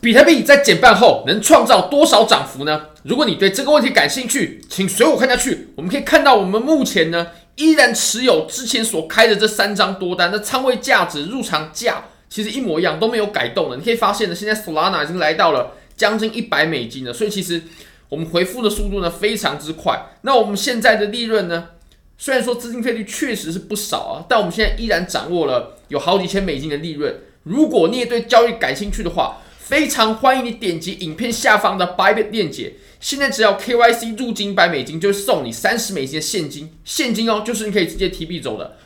[0.00, 2.86] 比特币在减半后能创造多少涨幅呢？
[3.02, 5.70] 如果你对这个问题感兴趣，请随我看下去。
[5.74, 13.76] 我们可以看到，我们目前呢依然持有之前所开的这三张多单，那仓位价值、入场价其实一模一样，都没有改动的。
[13.76, 17.60] 你可以发现呢，现在 Solana 已经来到了将近一百美金了，所以其实
[18.08, 20.00] 我们回复的速度呢非常之快。
[20.22, 21.70] 那我们现在的利润呢，
[22.16, 27.12] 虽然说资金费率确实是不少啊，但我们现在依然掌握了有好几千美金的利润。
[27.42, 29.38] 如果你也对交易感兴趣的话，
[29.68, 38.78] 非常欢迎你点击影片下方的 Bybit 链接，现在只要 KYC 入金一百美金，就会送你三十美金的现金，现金哦，就是你可以直接提币走的。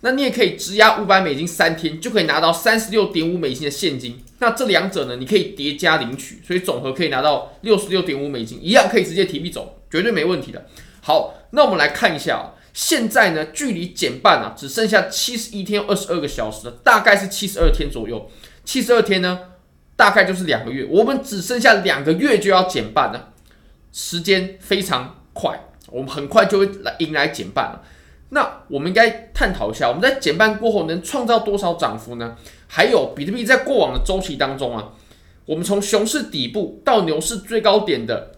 [0.00, 4.18] 那你也可以质押五百美金三天，就可以拿到三十六点五美金的现金。
[4.38, 10.64] 那这两者呢，你可以叠加领取，所以总和可以拿到六十六点五美金，一样可以直接提币走，绝对没问题的。
[11.02, 18.30] 好，那我们来看一下啊，现在呢，距离减半啊，只剩下七十一天二十二个小时了，大概是七十二天左右，
[18.64, 19.40] 七十二天呢。
[20.00, 23.34] 大概就是两个月，我们只剩下两个月就要减半了，
[23.92, 27.82] 时间非常快，我们很快就会来迎来减半了。
[28.30, 32.34] 那我们应该探讨一下，我们在减半过后能创造多少涨幅呢？
[32.66, 34.88] 还有比特币在过往的周期当中啊，
[35.44, 38.32] 我们从熊市底部到牛市最高点的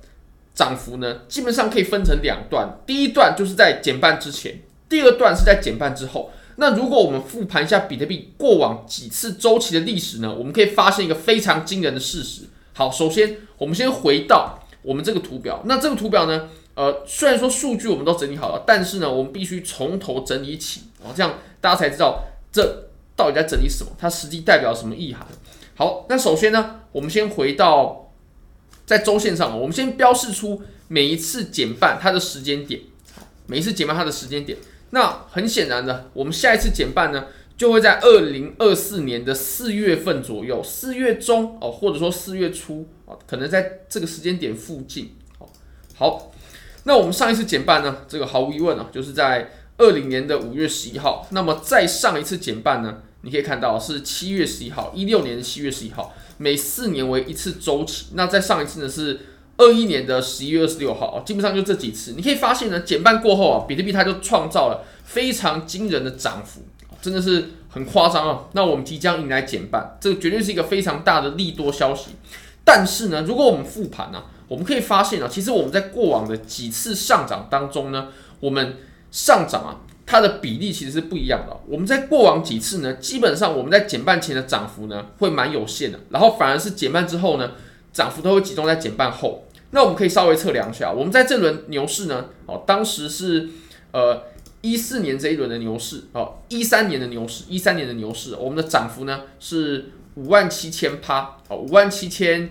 [0.52, 6.32] 涨幅呢，基本上可以分成两段，第一段就是在减半之前，第二段是在减半之后。
[6.62, 12.42] 那如果我们复盘一下比特币过往几次周期的历史呢，我们可以发现一个非常惊人的事实。
[12.72, 15.60] 好，首先我们先回到我们这个图表。
[15.64, 25.26] 那这个图表呢，呃，虽然说数据我们都整理好了，但是呢，我们必须从头整理起啊，这样大家才知道这到底在整理什么，它实际代表什么意涵。
[25.74, 28.12] 好，那首先呢，我们先回到
[28.86, 32.82] 在周线上，我们先标示出每一次减半它的时间点，
[33.48, 34.56] 每一次减半它的时间点。
[34.94, 37.24] 那很显然的，我们下一次减半呢，
[37.56, 45.48] 就会在二零二四年的四月份左右，四月中哦，或者说四月初啊，可能在这个时间点附近哦。
[45.94, 46.30] 好，
[46.84, 51.26] 那我们上一次减半呢，这个毫无疑问啊，就是在二零年的五月十一号。
[51.30, 58.08] 那么再上一次减半呢，你可以看到是七月十一号，一六年的七月十一号，每四年为一次周期。
[58.12, 59.20] 那再上一次呢是。
[59.58, 66.62] 二一年的十一月二十六号，基本上就这几次，你可以发现呢，减半过后啊，比特币它就创造了非常惊人的涨幅，
[67.00, 68.44] 真的是很夸张啊。
[68.52, 72.12] 那我们即将迎来减半，这个绝对是一个非常大的利多消息。
[72.64, 78.08] 但是呢，如果我们复盘呢，我们可以发现啊，其实我们在过往的几次上涨当中呢，
[78.40, 78.78] 我们
[79.10, 81.56] 上涨啊，它的比例其实是不一样的。
[81.68, 87.50] 我们在过往几次呢，基本上我们在减半前的涨幅呢，会蛮有限的，然后反而是减半之后呢。
[87.92, 93.50] 涨幅都会集中在减半后，那我们可以稍微测量一下，我们在这轮牛市呢，哦，当时是
[93.92, 94.24] 呃
[94.62, 102.50] 一四年这一轮的牛市，哦，一三年的牛市，一三年的牛市，我们的涨幅呢是五万七千趴，哦，五万七千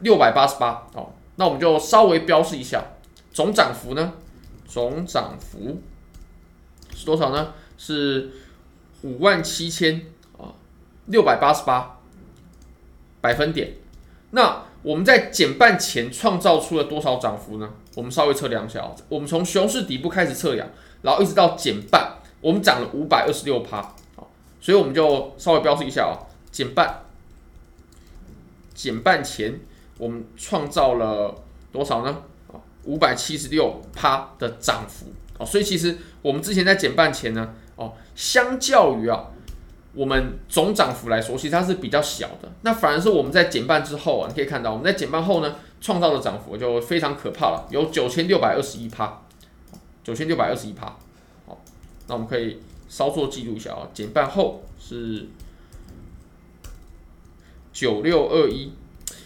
[0.00, 2.84] 六百八十八，哦，那我们就稍微标示一下
[3.32, 4.14] 总涨幅呢，
[4.66, 5.80] 总涨幅
[6.96, 7.54] 是多少呢？
[7.78, 8.30] 是
[9.02, 10.02] 五万七千
[10.36, 10.50] 啊
[11.06, 11.98] 六百八十八
[13.20, 13.74] 百分点，
[14.32, 14.64] 那。
[14.82, 17.70] 我们在减半前创造出了多少涨幅呢？
[17.94, 18.96] 我们稍微测量一下哦。
[19.08, 20.68] 我们从熊市底部开始测量，
[21.02, 23.82] 然后一直到减半，我们涨了五百二十六趴。
[24.16, 24.30] 好，
[24.60, 26.16] 所以我们就稍微标示一下哦。
[26.50, 27.02] 减半，
[28.72, 29.60] 减半前
[29.98, 31.34] 我们创造了
[31.70, 32.22] 多少呢？
[32.48, 35.06] 啊，五百七十六趴的涨幅。
[35.38, 39.26] 哦，所以其实我们之前在减半前呢，哦，相较于啊。
[39.92, 42.48] 我们总涨幅来说，其实它是比较小的。
[42.62, 49.22] 那反而是我们在减半之后啊，你可以看到我们在减半后呢，创造的涨幅就非常可怕了，有九千六百二十一趴，
[50.04, 50.96] 九千六百二十一趴。
[51.46, 51.60] 好，
[52.06, 55.26] 那我们可以稍作记录一下啊，减半后是
[57.72, 58.72] 九六二一。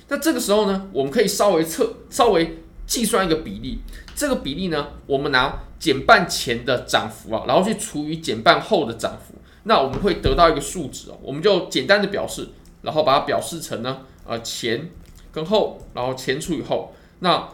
[0.09, 3.81] 那这个时候呢，我们可以稍微测，稍微计算一个比例。
[4.15, 9.35] 这个比例呢，我们拿减半前的涨幅啊，然后去除以减半后的涨幅。
[9.67, 12.49] 那我们会得到一个数值哦，我们就简单的表示，
[12.83, 14.91] 然后把它表示成呢，呃，前
[15.33, 17.49] 跟后，然后前除以后，那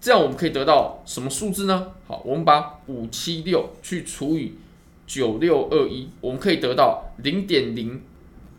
[0.00, 1.88] 这样我们可以得到什么数字呢？
[2.06, 4.54] 好，我们把五七六去除以
[5.04, 8.02] 九六二一，我们可以得到零点零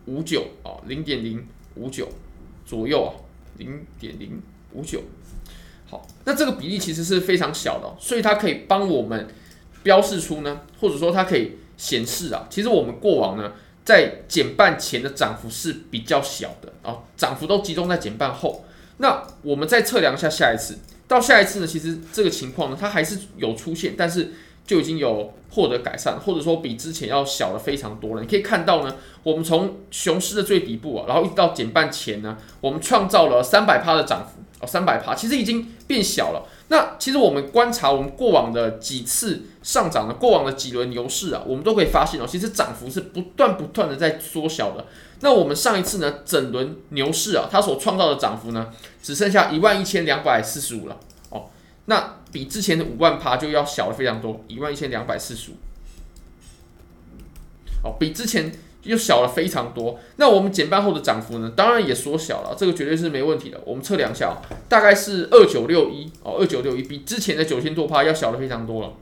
[0.04, 1.46] 五九啊，零点零
[1.76, 2.06] 五九
[2.66, 3.16] 左右啊，
[3.56, 4.42] 零点零
[4.74, 5.00] 五九。
[5.88, 9.26] 好，那这个比例其实是非常小的，所以它可以帮我们
[9.82, 11.52] 标示出呢，或者说它可以。
[11.80, 13.52] 显示啊，其实我们过往呢，
[13.86, 18.66] 在减半前的涨幅是比较小的啊，涨幅都集中在减半后。
[18.98, 20.78] 那我们再测量一下下一次，
[21.08, 24.30] 到下一次呢，其实这个情况呢，它还是有出现，但是
[24.66, 28.20] 就已经有获得改善，或者说比之前要小了非常多了。
[28.20, 36.46] 你可以看到呢，我们从熊市的最底部啊，然后一直到减半前呢，我们创造了三百趴的涨幅哦，三百趴其实已经变小了。
[36.68, 44.86] 那其实我们观察我们过往的几次上涨的，过往的几轮牛市啊，我们都可以发现哦，其实涨幅是不断不断的在缩小的。
[45.20, 48.70] 那我们上一次呢，整轮牛市啊，它所创造的涨幅呢，
[49.02, 50.98] 只剩下一万一千两百四十五了
[51.30, 51.46] 哦。
[51.86, 55.54] 那比之前的五万趴就要小了非常多，一万一千两百四十五
[57.82, 58.52] 哦，比之前
[58.84, 59.98] 又小了非常多。
[60.16, 63.60] 那我们减半后的涨幅呢，当然也缩小了，这个绝对是没问题的。
[63.64, 68.92] 我们测量一下，大概是二九六一哦，二九六一比之前的九千多趴要小了非常多了。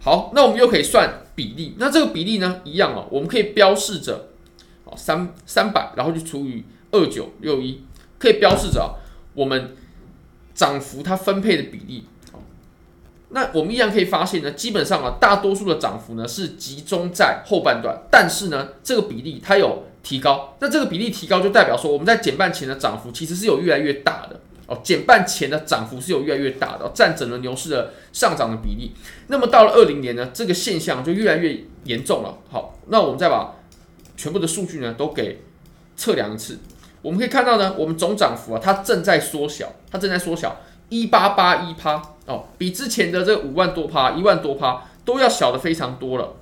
[0.00, 1.74] 好，那我们又可以算比例。
[1.78, 4.28] 那这个比例呢，一样哦，我们可以标示着
[4.84, 7.82] 哦三三百，然后就除以二九六一，
[8.18, 8.96] 可以标示着
[9.32, 9.74] 我们
[10.54, 12.04] 涨幅它分配的比例。
[13.34, 20.56] 那我们依然可以发现呢，基本上啊，大多数的涨幅呢是集中在后半段，但是呢，这个比例它有提高。
[20.60, 24.40] 那这个比例提高就代表说，我们在减半前的涨幅其实是有越来越大的。
[24.66, 28.92] 哦，减半前的涨幅是有越来越大的，占整个牛市的上涨的比例。
[29.26, 32.38] 那么到了二零年呢，这个现象就越来越严重了。
[32.48, 33.56] 好，那我们再把
[34.16, 35.42] 全部的数据呢都给
[35.96, 36.60] 测量一次，
[37.02, 40.58] 我们可以看到呢，我们总涨幅啊，它正在缩小，它正在缩小，
[41.00, 46.34] 一八八一趴哦，比之前的这五万多趴、一万多趴都要小的非常多了。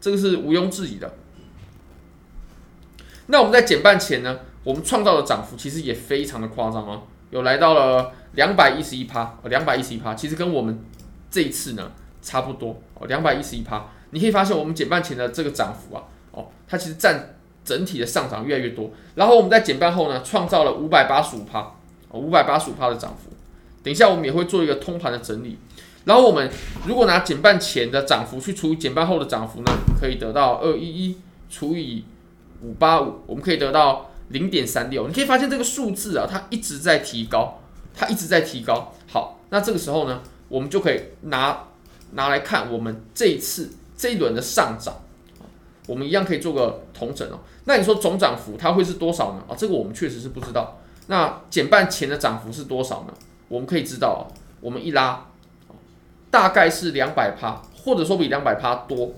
[0.00, 1.12] 这个是毋庸置疑的。
[3.26, 7.02] 那我们在减半前呢，我们创造的涨幅其实也非常的夸张啊。
[7.28, 10.82] 有来到了两百一十一趴，两百一十一趴，其实跟我们
[11.30, 11.92] 这一次呢
[12.22, 13.86] 差不多哦，两百一十一趴。
[14.10, 18.90] 你可以发现我们减半前的这个涨幅啊，哦，它其实占整体的上涨越来越多。
[19.14, 21.74] 然后我们在减半后呢，创造了五百八十五趴，
[22.12, 23.30] 五百八十五趴的涨幅。
[23.82, 25.58] 等一下我们也会做一个通盘的整理。
[26.04, 26.50] 然后我们
[26.86, 31.18] 如果拿减半前的涨幅去除以减半后的涨幅呢，可以得到二一一
[31.50, 32.04] 除以
[32.62, 34.06] 五八五，我们可以得到。
[34.30, 37.62] 零点三六，你可以发现这个数字啊，它一直在提高，
[37.94, 38.92] 它一直在提高。
[39.10, 40.20] 好，那这个时候呢，
[40.50, 41.64] 我们就可以拿
[42.12, 44.96] 拿来看我们这一次这一轮的上涨，
[45.86, 47.40] 我们一样可以做个同整哦。
[47.64, 49.42] 那你说总涨幅它会是多少呢？
[49.48, 50.78] 啊，这个我们确实是不知道。
[51.06, 53.14] 那减半前的涨幅是多少呢？
[53.48, 54.28] 我们可以知道，
[54.60, 55.26] 我们一拉，
[56.30, 59.12] 大概是两百趴，或者说比两百趴多，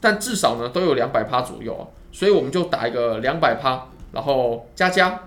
[0.00, 3.86] 但至少呢都有两百趴左右啊，所以我们就打一个两百趴。
[4.12, 5.22] 然后加加，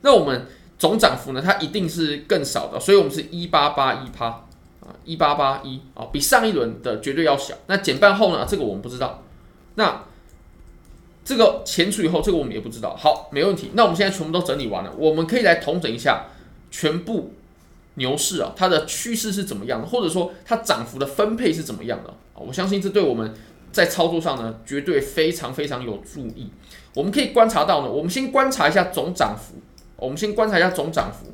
[0.00, 0.46] 那我们
[0.78, 1.42] 总涨幅呢？
[1.44, 4.28] 它一定是更少的，所以我们是一八八一趴
[4.80, 7.54] 啊，一八八一啊，比上一轮的绝对要小。
[7.66, 8.46] 那减半后呢？
[8.48, 9.22] 这个我们不知道。
[9.74, 10.04] 那
[11.22, 12.96] 这个前除以后，这个我们也不知道。
[12.96, 13.72] 好，没问题。
[13.74, 16.24] 那我们现在全部都整理完了，我们可以来统整一下
[16.72, 17.34] 全部
[17.94, 22.42] 牛市啊，它的趋势是怎么样的，或者说它涨幅的分配是怎么样的啊？
[22.44, 23.32] 我相信这对我们
[23.70, 26.50] 在操作上呢，绝对非常非常有注意。
[26.94, 29.54] 我们可以观察到呢，我们先观察一下总涨幅。
[29.96, 31.32] 我们先观察一下总涨幅。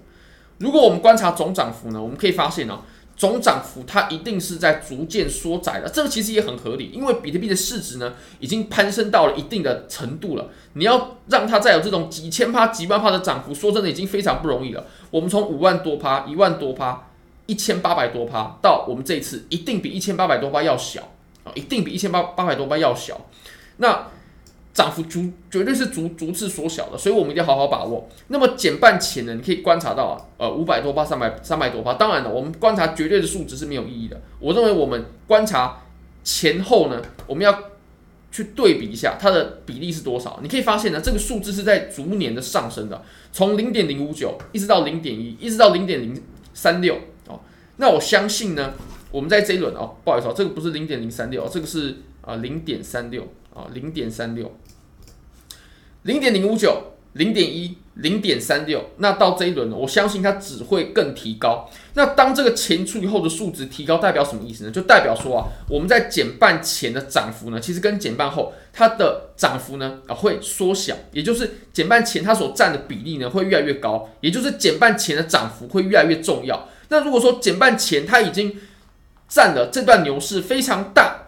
[0.58, 2.82] 如果我们观察总涨幅呢，我们可以发现呢，
[3.18, 5.90] 总涨幅它一定是在逐渐缩窄的。
[5.90, 10.46] 这个其实也很合理，因为比特币的市值呢已经攀升到了一定的程度了。
[10.74, 14.86] 你要让它再有这种几千趴、几万趴的涨幅，说真的已经非常不容易了。
[15.10, 17.08] 我们从五万多趴、一万多趴、
[17.46, 21.02] 一千八百多趴，到我们这一次一定比一千八百多趴要小
[21.42, 23.20] 啊，一定比一千八八百多趴要小。
[23.78, 24.06] 那
[24.78, 28.08] 涨幅逐绝对是逐逐次缩小的，所以我们一定要好好把握。
[28.28, 31.94] 那么减半前呢，你可以观察到啊，呃，五百多趴、三百三百多趴。
[31.94, 34.20] 当然了，我们观察绝对的数值是没有意义的。
[34.38, 35.82] 我认为我们观察
[36.22, 37.60] 前后呢，我们要
[38.30, 40.38] 去对比一下它的比例是多少。
[40.44, 46.22] 你可以发现呢，这个数字是在逐年的上升的，从零点零五九一直到零点一，一直到零点零
[46.54, 47.40] 三六哦。
[47.78, 48.74] 那我相信呢，
[49.10, 54.54] 我们在这一轮哦，不好意思哦，这个不是零点零三六，这个是啊零点三六啊零点三六。
[56.08, 61.68] 零点零五九、零点一、零点三六，那到这一轮呢，我相信它只会更提高。
[61.92, 64.70] 那当这个前除以后的数值提高，代表什么意思呢？
[64.70, 76.66] 就代表说啊，我们在减半前的涨幅呢，其实跟减半后它的涨幅呢啊会缩小，也就是减半前它所占的比例呢会越来越高，也就是减半前的涨幅会越来越重要。
[76.88, 78.58] 那如果说减半前它已经
[79.28, 81.27] 占了这段牛市非常大。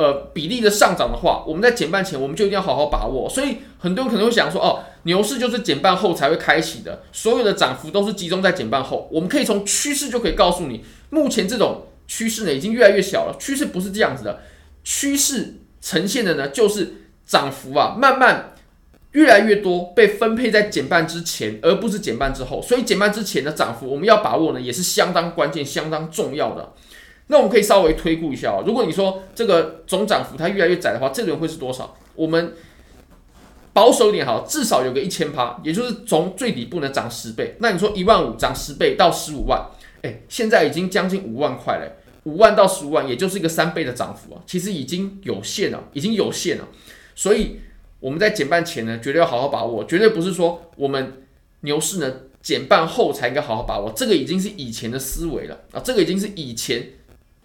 [0.00, 3.28] 呃，比例的上涨的话，我们在减半前我们就一定要好好把握。
[3.28, 9.06] 所以很多人可能会想说，哦，牛市就是减半后才会开启的，所有的涨幅都是集中在减半后。
[9.12, 13.36] 我们可以从趋势就可以告诉你，目前这种趋势呢已经越来越小了。
[13.38, 14.40] 趋势不是这样子的，
[14.82, 16.94] 趋势呈现的呢就是
[17.26, 18.54] 涨幅啊慢慢
[19.12, 22.62] 越来越多被分配在减半之前，而不是减半之后。
[22.62, 26.72] 所以减半之前的涨幅，我们要把握呢，也是相当关键、相当重要的。
[27.30, 31.96] 那我们可以稍微推估一下啊，如果你说这个总涨幅它越来越窄的话，这轮会是多少？
[32.14, 32.52] 我们
[33.72, 37.56] 保守一点好，至少有个一千趴，也就是从最底部呢涨十倍。
[37.60, 39.64] 那你说一万五涨十倍到十五万，
[40.02, 46.68] 诶，现在已经将近五万块了，五万到十五万，也就是一个三倍的涨幅啊，其实已经有限了，已经有限了，
[47.14, 47.60] 所以。
[48.00, 51.22] 我们在减半前呢，绝对要好好把握，绝对不是说我们
[51.60, 52.10] 牛市呢
[52.40, 56.82] 减半后才应该好好把握，这个已经是以前的思维了啊，这个已经是以前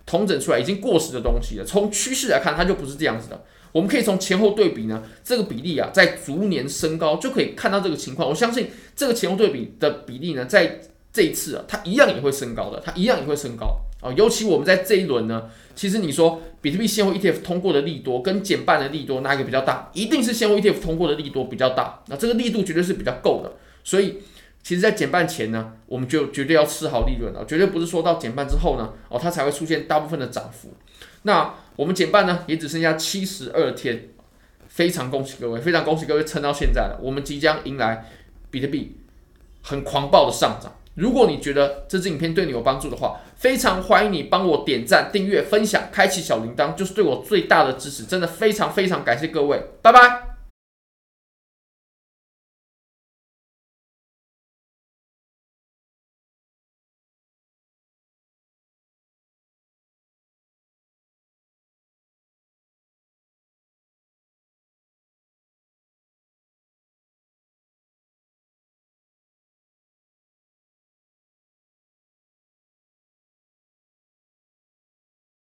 [0.05, 1.65] 统整出来已经过时的东西了。
[1.65, 3.43] 从趋势来看，它就不是这样子的。
[3.71, 8.29] 我们可以从前后对比呢，这个比例啊在逐年升高，就可以看到这个情况。
[8.29, 10.81] 我相信这个前后对比的比例呢，在
[11.11, 14.13] 这一次啊，它一样也会升高的，它一样也会升高啊。
[14.15, 15.49] 尤其我们在这一轮呢。
[15.75, 19.91] 其实你说比特币现货 ETF 通过的利多跟减半的利多哪一个比较大？
[19.93, 23.51] 一定是现货 ETF 通过的利多比较大，那这个力度绝对是比较够的。
[23.83, 24.19] 所以，
[24.65, 30.73] 其实，在减半前呢，我们就绝对要吃好利润了，绝对不是说到减半之后呢，哦，它才会出现大部分的涨幅。
[31.21, 34.09] 那我们减半呢，也只剩下七十二天，
[34.67, 38.09] 非常恭喜各位，非常恭喜各位撑到现在了，我们即将迎来
[38.49, 38.97] 比特币
[39.61, 40.73] 很狂暴的上涨。
[40.95, 48.05] 如果你觉得这支影片对你有帮助的话，非常欢迎你帮我点赞、订阅、分享、开启小铃铛，就是对我最大的支持。
[48.05, 50.24] 真的非常非常感谢各位，拜拜。